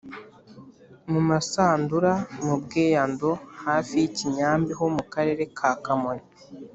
Mu 1.11 1.19
Musandura: 1.27 2.13
mu 2.45 2.53
Bwiyando 2.63 3.29
hafi 3.63 3.93
ya 4.01 4.07
Kinyambi 4.17 4.71
ho 4.79 4.85
mu 4.95 5.03
Karere 5.13 5.43
ka 5.57 5.71
Kamonyi. 5.83 6.25